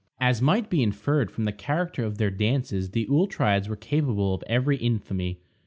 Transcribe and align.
As 0.19 0.41
might 0.41 0.67
be 0.67 0.81
inferred 0.81 1.29
from 1.29 1.45
the 1.45 1.51
character 1.51 2.03
of 2.03 2.17
their 2.17 2.31
dances, 2.31 2.89
the 2.89 3.05
auletrides 3.05 3.67
were 3.69 3.75
capable 3.75 4.33
of 4.33 4.43
every 4.47 4.77
infamy. 4.77 5.41